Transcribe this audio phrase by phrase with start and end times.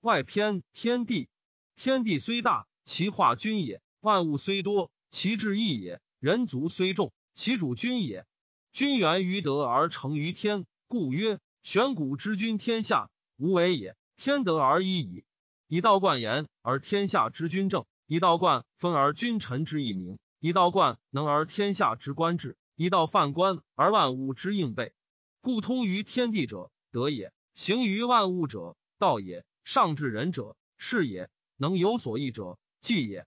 [0.00, 1.28] 外篇天地，
[1.76, 6.00] 天地虽大，其化均也；万物虽多，其志异也。
[6.20, 8.24] 人族虽众，其主君也。
[8.72, 13.94] 君源于德而成于天，故曰：玄古之君，天下无为也。
[14.16, 15.24] 天德而已矣。
[15.68, 24.94] 以道贯言而天下之君正；以道贯分而君臣之义明；以道贯能而天下之官治；以道犯官而万物之应备。
[25.42, 29.44] 故通于天地者，德也；行于万物者，道也。
[29.72, 33.24] 上至仁者，是也；能有所益者，计也。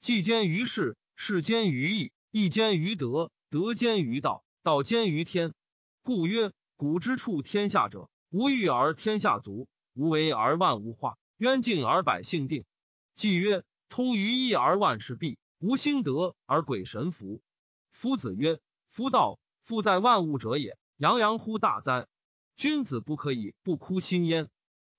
[0.00, 2.10] 计兼于事，事兼于义。
[2.32, 5.54] 义兼于德，德兼于道，道兼于天。
[6.02, 12.64] 故曰：古之处天下者，无欲而天下足，无为而万物化，渊静而百姓定。
[13.14, 17.40] 既曰：通于义而万事毕，无心德而鬼神服。
[17.92, 20.76] 夫子曰：夫道，富在万物者也。
[20.96, 22.08] 洋洋乎大哉！
[22.56, 24.48] 君子不可以不哭心焉。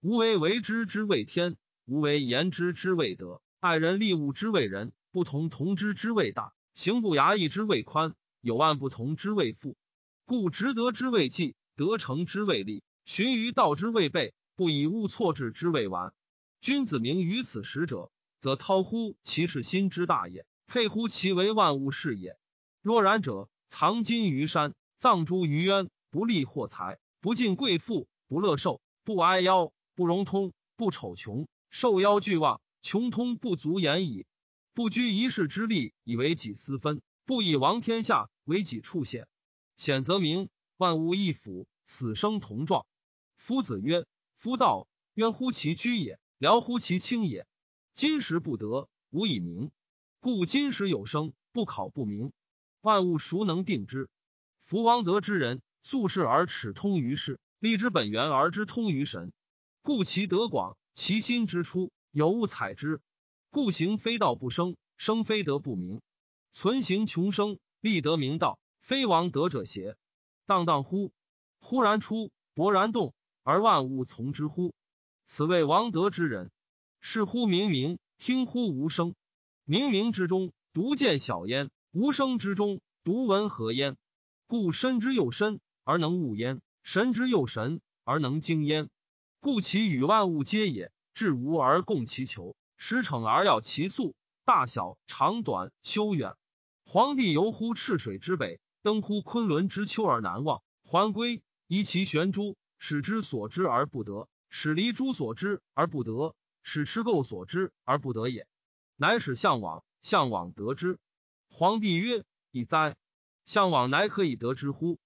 [0.05, 3.41] 无为为之之谓天，无为言之之谓德。
[3.59, 6.53] 爱人利物之谓仁，不同同之之谓大。
[6.75, 9.75] 行不衙役之谓宽，有万不同之谓富。
[10.27, 16.13] 故执德之谓纪，得成之谓立，循于道之谓备，不以物错置之谓完。
[16.61, 22.37] 君子明于此时者，则滔乎其是心之大也，佩乎其为万物是也。
[22.83, 34.25] 若然者，藏金于山，葬诸于渊，不利获财，不尽贵妇，不乐寿，不哀夭，不容通，不丑穷，受妖俱忘，穷通不足言矣。
[34.73, 39.25] 不居一世之利以为己私分，不以王天下为己处险。
[39.77, 42.85] 险则明，万物一辅，死生同状。
[43.37, 47.47] 夫子曰：夫道，渊乎其居也，辽乎其清也。
[47.93, 49.71] 今时不得，无以明。
[50.19, 52.33] 故今时有生，不考不明。
[52.81, 54.09] 万物孰能定之？
[54.59, 59.31] 夫王德之人，素世而耻通于世，立之本源而知通于神。
[59.85, 63.01] 故其德广，其心之初有物采之。
[63.51, 66.01] 故行非道不生，生非德不明。
[66.51, 69.95] 存行穷生，立德明道，非王德者邪？
[70.47, 71.13] 荡荡乎！
[71.59, 74.73] 忽然出，勃然动，而万物从之乎？
[75.23, 76.49] 此谓王德之人。
[76.99, 79.13] 视乎明明，听乎无声。
[79.67, 83.97] 冥冥之中，独见小焉；无声之中，独闻何焉？
[84.47, 88.89] 故深之又深而能悟焉，神之又神而能精焉。
[89.45, 92.55] 故其与万物皆也，至无而共其求。
[92.77, 96.33] 时骋而要其速，大小长短修远。
[96.83, 108.47] 皇帝游乎赤水之北，登乎昆仑之丘而南望，还归，依其悬珠，使之所知而不得，使离珠所知而不得，使持垢所知而不得也。
[108.95, 110.97] 乃使向往，向往得之。
[111.49, 112.97] 皇帝曰：“以哉！
[113.45, 114.97] 向往乃可以得之乎？”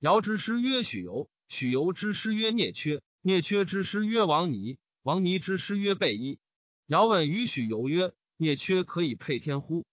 [0.00, 6.38] 尧之师曰：“许由。”许由之师曰：“聂缺。”聂缺之师曰：“王尼。”王尼之师曰：“备一。”
[6.86, 9.84] 尧问于许由曰：“聂缺可以配天乎？”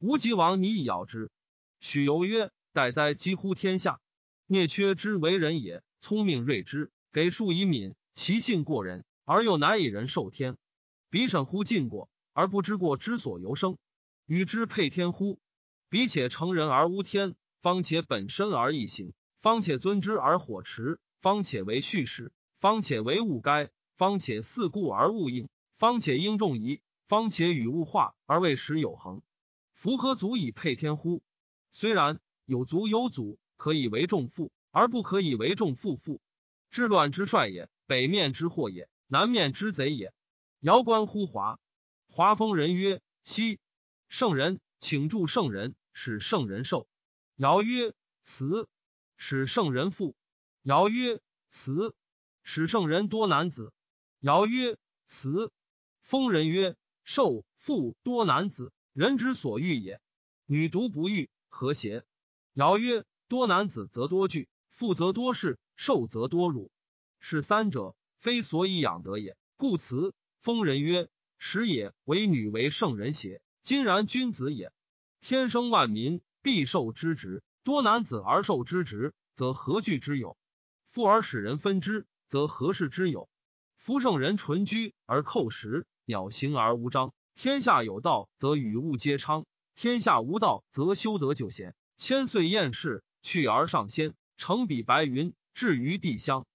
[0.00, 1.30] 吾及王尼以尧之。
[1.78, 4.00] 许由曰：“待哉几乎天下！
[4.48, 10.56] 聂缺之为人也，聪明睿之，给数以敏，其性过人，而又难以人受天。
[11.10, 13.78] 彼审乎尽过，而不知过之所由生，
[14.26, 15.38] 与之配天乎？
[15.90, 25.48] 彼且成人而无天，方且本身而异形，方且尊之而火持，方且为叙事，方且为物该，方且四故而物应。”
[25.80, 29.22] 方且应众疑，方且与物化而为时有恒。
[29.72, 31.22] 夫何足以配天乎？
[31.70, 36.20] 虽然，有足有祖，可以为众父，而不可以为众父父。
[36.70, 40.12] 治乱之帅也，北面之祸也，南面之贼也。
[40.60, 41.58] 尧观乎华，
[42.08, 43.58] 华封人曰：“昔
[44.10, 46.86] 圣人，请助圣人，使圣人寿。”
[47.36, 48.68] 尧曰：“辞。”
[49.16, 50.14] 使圣人富。
[50.62, 51.94] 尧曰：“辞。”
[52.52, 53.72] 使圣人多男子。
[54.18, 55.52] 尧曰：“辞。”
[56.02, 56.74] 封人曰
[57.04, 60.00] ：“受父多男子，人之所欲也。
[60.46, 62.04] 女独不欲，何邪？”
[62.52, 66.72] 尧曰：“多男子则多惧，富则多事，受则多辱。
[67.20, 69.36] 是三者，非所以养德也。
[69.56, 70.12] 故辞。”
[70.42, 73.40] 封人曰：“时也，为女为圣人邪？
[73.62, 74.72] 今然君子也。
[75.20, 77.44] 天生万民，必受之职。
[77.62, 80.36] 多男子而受之职，则何惧之有？
[80.88, 83.28] 富而使人分之，则何事之有？
[83.76, 89.44] 夫圣人纯居而寇食。”鸟行而无章，天下有道则与物皆昌；
[89.74, 91.74] 天下无道则修德就贤。
[91.96, 96.46] 千岁厌世，去而上仙，成比白云，至于地乡。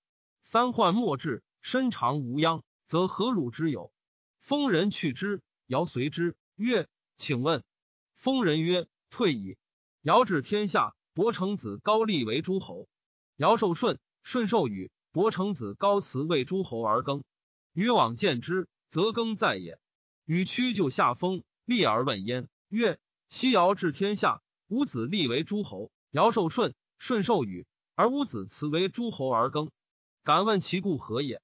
[0.42, 3.92] 三患莫至，身长无殃，则何辱之有？
[4.39, 7.63] 封人去之，尧随之曰：“请问。”
[8.16, 9.57] 封人曰：“退矣。”
[10.04, 12.88] 尧治天下，伯承子高丽为诸侯。
[13.38, 17.23] 尧受舜，舜受禹，伯承子高辞为诸侯而耕。
[17.71, 18.67] 禹往见之。
[18.89, 19.79] 则耕在也。
[20.25, 27.65] 与屈就下风，立而问焉，曰：西尧治天下，吾子立为诸侯，尧受舜，舜受禹，
[27.95, 29.71] 而吾子辞为诸侯而耕。
[30.25, 31.41] 敢问其故何也？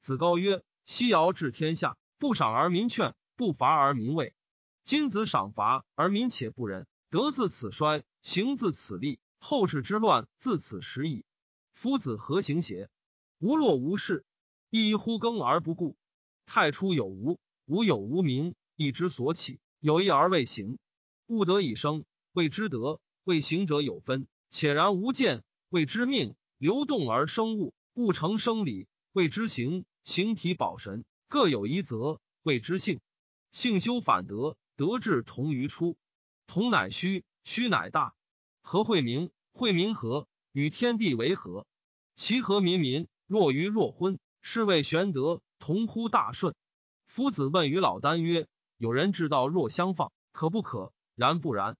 [0.00, 4.34] 子高曰：西尧治天下，不赏而民劝，不罚而民畏。
[4.82, 11.24] 今子赏罚而民且不仁，德自此衰，行自此立，后世之乱自此始矣。
[11.72, 12.90] 夫子何行邪？
[13.44, 14.24] 无若无事，
[14.70, 15.98] 一乎耕而不顾。
[16.46, 19.60] 太初有无，无有无名，一之所起。
[19.80, 20.78] 有义而未行，
[21.26, 26.34] 物得以生，谓之德；未行者有分，且然无见，谓之命。
[26.56, 29.84] 流动而生物，物成生理，谓之行。
[30.04, 33.02] 形体保神，各有一则，谓之性。
[33.50, 35.98] 性修反德，德至同于初。
[36.46, 38.14] 同乃虚，虚乃大。
[38.62, 41.66] 何惠明，惠明和，与天地为和。
[42.14, 45.40] 其和民民，若愚若昏，是谓玄德。
[45.58, 46.54] 同乎大顺。
[47.06, 50.92] 夫子问于老聃曰：“有人至道若相放，可不可？
[51.14, 51.78] 然不然。”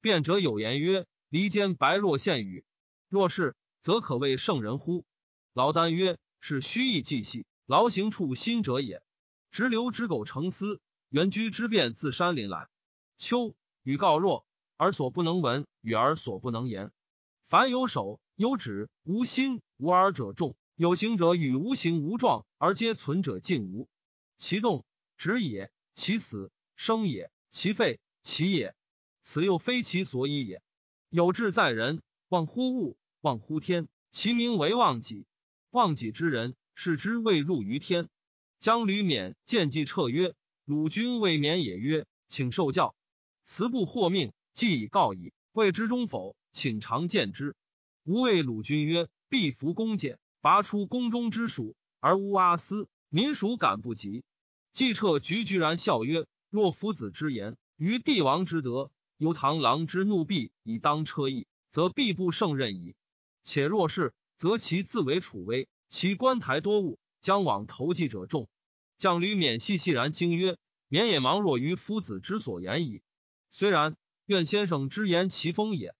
[0.00, 2.64] 辩者有言曰：“离间白若现雨。
[3.10, 5.04] 若是，则可谓圣人乎？”
[5.52, 9.02] 老聃曰：“是虚意既细，劳形处心者也。
[9.50, 12.68] 直流之苟成思，原居之变自山林来。
[13.18, 14.46] 秋雨告若，
[14.78, 16.90] 而所不能闻；与而所不能言。
[17.48, 23.88] 凡有手。”有止无心无耳者众，有形者与无形无状而皆存者尽无。
[24.36, 24.84] 其动
[25.16, 28.74] 止也，其死生也，其废其也。
[29.22, 30.62] 此又非其所以也。
[31.08, 35.24] 有志在人，忘乎物，忘乎天，其名为忘己。
[35.70, 38.10] 忘己之人，视之未入于天。
[38.58, 40.34] 将吕冕见计撤曰
[40.66, 42.94] ：“鲁君未免也。”曰：“请受教。”
[43.44, 45.32] 辞不获命，既已告矣。
[45.52, 46.36] 未知中否？
[46.52, 47.56] 请常见之。
[48.04, 54.22] 吾谓鲁君曰：“必服弓箭，拔出宫中之属，而乌阿斯民属敢不及？”
[54.70, 62.94] 季彻局居然笑曰：“若夫子之言，于帝王之德，由螳螂之怒毙以当车翼，则必不胜任矣。
[63.42, 68.48] 且若是，则其自为楚威，其官台多物，将往投祭者众。”
[68.96, 73.02] 将吕免细细然惊曰：“免也忙若于夫子之所言矣。
[73.50, 73.96] 虽然，
[74.26, 75.92] 愿先生之言其风也。”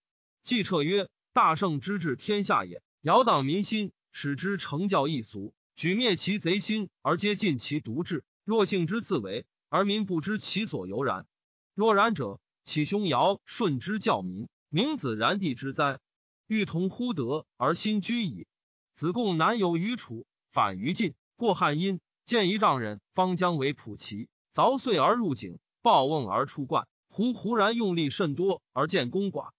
[0.45, 1.09] 季彻曰。
[1.33, 8.25] 大圣之治天下也，摇荡民心，使之成教易俗，举灭其贼心而皆尽其独志。
[8.45, 11.27] 若性之自为，而民不知其所由然。
[11.75, 16.01] 若然者，其兄尧舜之教民，明子然地之哉？
[16.47, 18.47] 欲同乎德而心居矣。
[18.95, 26.89] 子贡南游于楚，反于晋，过汉阴，见一丈人，方将为蒲齐，凿碎而入井，抱瓮而出灌。
[27.11, 29.51] 忽忽然用力甚多，而见功寡。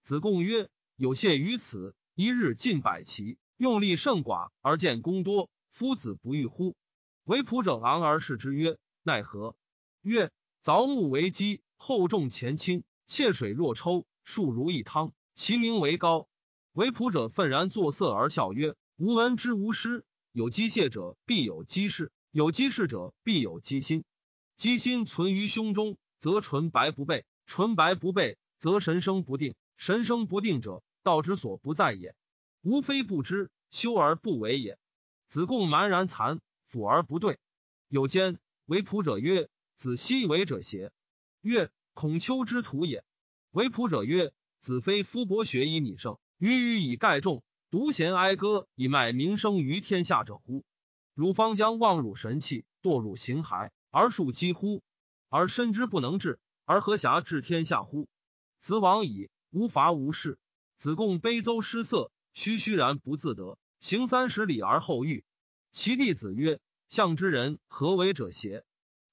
[0.00, 0.70] 子贡曰。
[0.96, 5.48] 有谢于此，一日尽百骑，用力甚寡，而见功多。
[5.70, 6.74] 夫子不欲乎？
[7.24, 9.56] 为仆者昂而视之曰：“奈何？”
[10.02, 10.30] 曰
[10.62, 16.28] ：“凿木为基，厚重前倾，切水若抽，数如一汤，其名为高。”
[16.72, 20.04] 为仆者愤然作色而笑曰：“吾闻之无师。
[20.32, 24.04] 有机械者，必有机事；有机事者，必有机心。
[24.56, 29.54] 机心存于胸中，则纯白不备；纯白不备，则神生不定。
[29.78, 32.14] 神生不定者，道之所不在也，
[32.66, 34.76] 无非不知修而不为也。
[35.28, 37.38] 子贡蛮然惭，俯而不对。
[37.86, 40.90] 有间为仆者曰：“子奚为者邪？”
[41.42, 43.04] 曰：“孔丘之徒也。”
[43.52, 50.64] 为仆者曰：“子非夫博学以米胜，鱼鱼以盖众，独贤哀歌以卖名声于天下者乎？
[51.14, 54.82] 汝方将忘汝神器，堕入形骸，而数几乎？
[55.28, 58.08] 而身之不能治，而何暇治天下乎？
[58.58, 60.36] 子往矣，无法无事。”
[60.76, 65.24] 子贡悲邹失色，虚虚然不自得，行三十里而后遇。
[65.72, 68.62] 其弟子曰：“相之人何为者邪？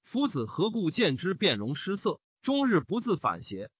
[0.02, 3.70] 夫子何故见之变容失色，终日不自反邪？”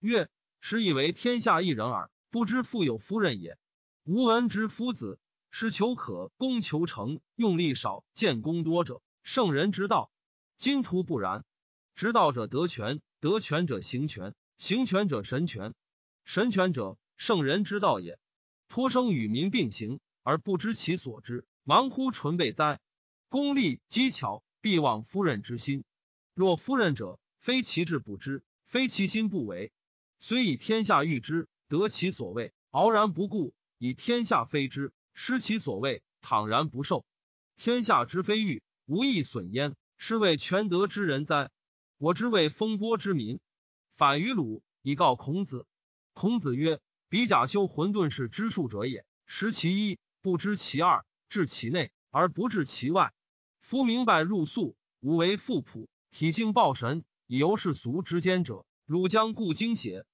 [0.00, 0.30] 曰
[0.62, 3.58] ：“实以为天下一人耳，不知复有夫人也。
[4.04, 5.18] 吾闻之夫子，
[5.50, 10.10] 是求可，攻求成，用力少，见功多者，圣人之道。
[10.56, 11.44] 今徒不然。
[11.94, 15.74] 执道者得权，得权者行权，行权者神权，
[16.24, 18.18] 神权者。”圣人之道也，
[18.74, 22.80] 托生与民并行，而不知其所之，忙乎纯备哉？
[23.28, 25.84] 功利机巧，必忘夫人之心。
[26.34, 29.72] 若夫人者，非其志不知，非其心不为。
[30.18, 37.06] 虽以天下欲之，得其所谓，傲然不顾；以天下非之，失其所谓，坦然不受。
[37.54, 41.52] 天下之非欲，无益损焉，是谓全德之人哉？
[41.96, 43.38] 我之谓风波之民，
[43.94, 45.64] 反于鲁，以告孔子。
[46.12, 46.80] 孔子曰。
[47.14, 53.14] 比甲修混沌是之术者也，识其一，不知其二，治其内而不治其外。
[53.60, 60.04] 夫明白入素，吾为富朴，体性暴神，以游世俗之间者，汝将故惊邪？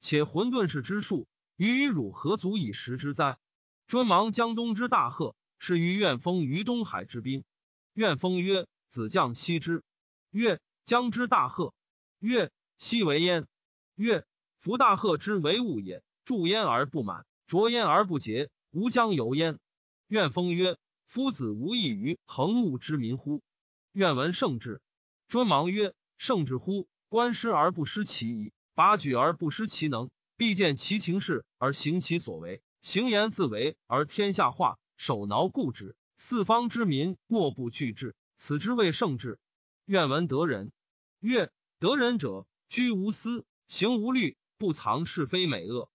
[0.00, 3.38] 且混沌是之术，于与汝何足以食之哉？
[3.86, 7.44] 专忙江东之大贺，是于怨风于东海之滨。
[7.92, 9.84] 怨风曰：“子将息之。”
[10.32, 11.72] 曰：“将之大贺。”
[12.18, 13.46] 曰：“息为焉。”
[13.94, 14.26] 曰
[14.58, 19.58] ：“夫大贺之为物也，注焉而不满，浊焉而不洁，吾将由焉。”
[20.08, 20.76] 怨风曰
[21.08, 23.40] ：“夫子无异于横木之民乎？”
[23.92, 24.82] 愿闻圣旨。
[25.26, 26.86] 尊忙曰：“圣旨乎！
[27.08, 38.14] 观师而不失其仪，拔举而不失其能，必见其情势而行其所为。”行言自为而天下化，手挠固执，四方之民莫不惧之。
[38.36, 39.38] 此之谓圣治。
[39.86, 40.72] 愿闻得人。
[41.20, 45.88] 曰：得人者，居无私，行无虑，不藏是非美恶。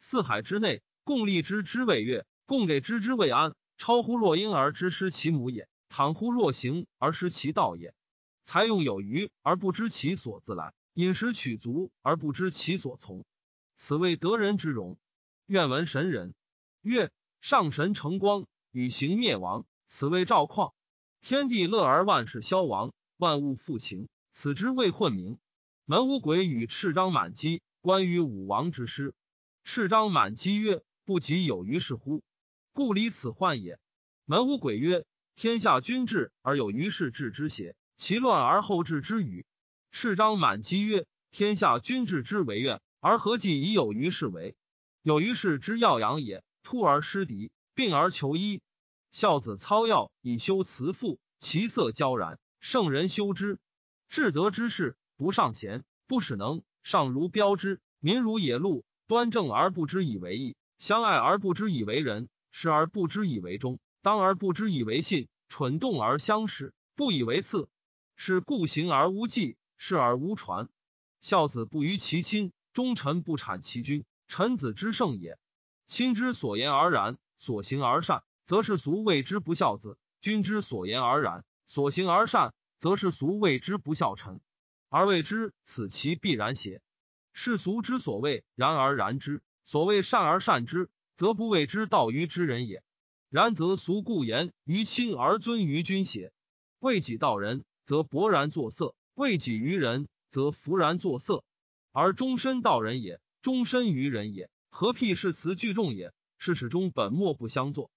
[0.00, 3.54] 四海之内，共立之之谓乐，共给之之谓安。
[3.76, 7.94] 超乎若婴而知失其母也，倘乎若行而失其道也。
[8.42, 13.24] 财用有余而不知其所自来，饮食取足而不知其所从。
[13.76, 14.98] 此谓得人之容。
[15.46, 16.34] 愿闻神人。
[16.80, 20.72] 曰：上神成光，与行灭亡，此谓赵况。
[21.20, 25.38] 天地乐而万事消亡，万物复情，此之谓混明。
[25.84, 29.14] 门无鬼与赤章满积，关于武王之师。
[29.62, 32.22] 赤章满积曰：不及有余事乎？
[32.72, 33.78] 故离此患也。
[34.24, 37.76] 门无鬼曰：天下君治而有余事治之邪？
[37.96, 39.46] 其乱而后治之与？
[39.90, 44.56] 赤章满积曰：天下君治之为怨，而何计以有余事为？
[45.02, 48.62] 有于是之要养也，突而失敌，病而求医。
[49.12, 53.58] 孝子操药以修慈父，其色骄然，圣人修之。
[54.08, 57.80] 至德之事，不尚贤，不使能，上如标之。
[58.02, 67.68] 民如野鹿，端正而不知以为义，相爱而不知以为仁，视而不知以为忠，当而不知以为信，蠢动而相视，不以为次。
[68.14, 70.68] 是故行而无迹，事而无传。
[71.20, 74.04] 孝子不于其亲，忠臣不产其君。
[74.28, 75.40] 臣子之圣也，
[75.88, 84.40] 亲之所言而然，所行而善，则是俗谓之不孝子；君之所言而然，所行而善，则是俗谓之不孝臣。
[84.88, 86.80] 而谓之此其必然邪？
[87.32, 92.82] 世俗之所谓然而然之，所谓善而善之，则不谓之道于之人也。
[93.28, 96.32] 然则俗故言于亲而尊于君邪？
[96.78, 101.44] 为己道人，则勃然作色；为己于人，则弗然作色。
[101.92, 103.20] 而终身道人也。
[103.42, 106.12] 终身于人也，何辟是辞聚众也？
[106.36, 107.90] 是始终本末不相作。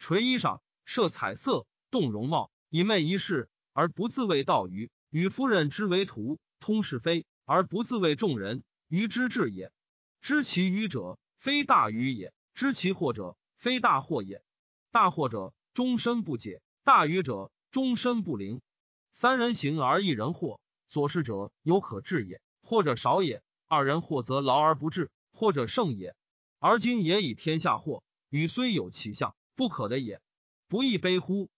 [0.00, 9.72] 垂衣裳，设彩色，动容貌，以媚一世，而不自谓道于与夫人之为徒，通是非而不自谓众人于之至也。
[10.20, 14.42] 知其愚者，非大愚也；知其惑者，非大惑也。
[14.90, 18.60] 大惑者，终身不解；大愚者，终身不灵。
[19.12, 23.42] 三人行而一人惑，所事者有可治也，或者少也。
[23.66, 26.16] 二人或则劳而不治，或者胜也。
[26.58, 30.20] 而今也以天下惑，与虽有其相，不可得也。
[30.66, 31.48] 不亦悲乎？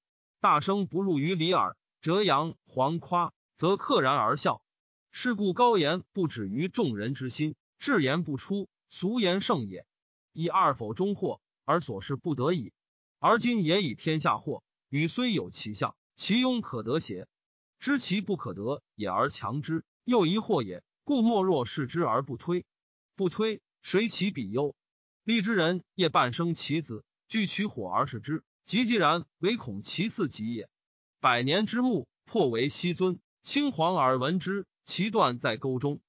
[0.40, 4.62] 大声不入于里耳，折阳黄夸，则克然而笑。
[5.12, 9.86] 是故高言不止于众人之心，至言不出，俗言胜也。
[10.32, 12.72] 以二否中祸，而所事不得已。
[13.18, 17.26] 而今也以天下祸，与虽有其相，其庸可得邪？
[17.78, 20.82] 知其不可得也而强之，又疑惑也。
[21.02, 22.64] 故莫若视之而不推，
[23.16, 24.76] 不推谁其比忧？
[25.24, 30.68] 立之人夜半生其子，具取火而视之，急急然，唯恐其嗣及也。
[31.18, 36.00] 百年之木，破为西尊，青黄而闻之，其断在沟中。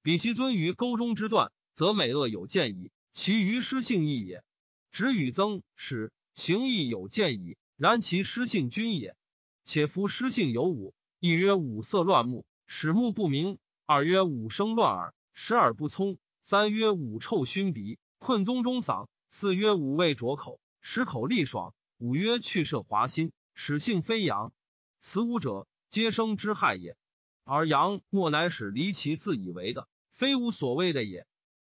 [0.00, 4.42] 彼其尊于沟中之断，则美恶有见矣，其余失性异也。
[4.90, 9.14] 止与增使情义有见矣，然其失性君也。
[9.62, 13.58] 且夫失性有五：一曰五色乱目，使目不明。
[13.84, 24.54] 二曰五声乱耳，使耳不聪；三曰五臭熏鼻，困宗中嗓；四曰五味浊口，使口利爽；五曰去舍滑心，使性飞扬。
[24.98, 26.96] 此五者，皆生之害也。
[27.44, 31.26] 而阳莫乃使离其自以为的，非无所谓的也。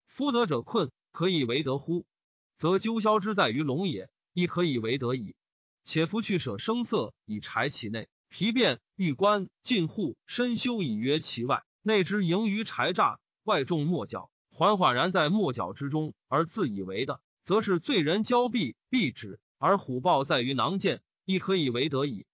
[0.07, 2.05] 夫德者困，可以为德乎？
[2.57, 5.35] 则鸠枭之在于龙也，亦可以为德矣。
[5.83, 11.65] 且夫去舍声色以柴其内，皮变玉冠进户深修以约其外。
[11.83, 22.27] 内之盈于柴栅，外重末角，缓缓然在末角之中，而自以为的，则是罪人交臂，必止；而虎豹在于囊剑，亦可以为得矣。